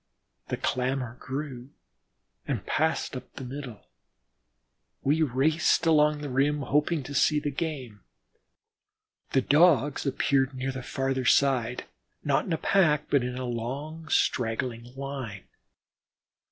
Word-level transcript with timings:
The 0.47 0.57
clamor 0.57 1.13
grew 1.19 1.69
and 2.47 2.65
passed 2.65 3.15
up 3.15 3.31
the 3.35 3.43
middle. 3.43 3.85
We 5.03 5.21
raced 5.21 5.85
along 5.85 6.21
the 6.21 6.29
rim, 6.31 6.61
hoping 6.63 7.03
to 7.03 7.13
see 7.13 7.39
the 7.39 7.51
game. 7.51 8.01
The 9.33 9.43
Dogs 9.43 10.07
appeared 10.07 10.55
near 10.55 10.71
the 10.71 10.81
farther 10.81 11.25
side, 11.25 11.83
not 12.23 12.45
in 12.45 12.53
a 12.53 12.57
pack, 12.57 13.11
but 13.11 13.21
a 13.23 13.45
long, 13.45 14.07
straggling 14.09 14.85
line. 14.95 15.43